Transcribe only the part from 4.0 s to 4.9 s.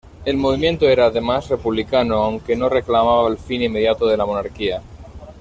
de la monarquía.